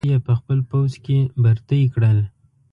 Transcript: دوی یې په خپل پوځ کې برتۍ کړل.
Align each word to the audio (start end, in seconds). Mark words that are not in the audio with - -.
دوی 0.05 0.11
یې 0.13 0.19
په 0.27 0.33
خپل 0.39 0.59
پوځ 0.69 0.91
کې 1.05 1.17
برتۍ 1.43 1.83
کړل. 1.93 2.19